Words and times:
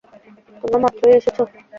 তোমরা 0.61 0.77
মাত্রই 0.83 1.15
এসেছো? 1.19 1.43